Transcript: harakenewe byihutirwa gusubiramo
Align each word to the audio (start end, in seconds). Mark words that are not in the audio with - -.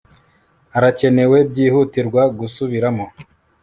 harakenewe 0.73 1.37
byihutirwa 1.49 2.21
gusubiramo 2.39 3.05